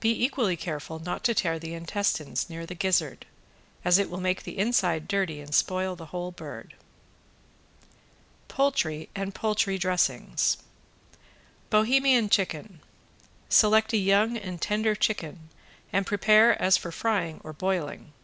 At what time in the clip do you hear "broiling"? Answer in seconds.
17.52-18.14